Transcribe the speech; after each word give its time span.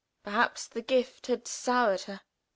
Perhaps 0.23 0.65
the 0.65 0.81
gift 0.81 1.27
had 1.27 1.47
soured 1.47 2.01
her. 2.05 2.21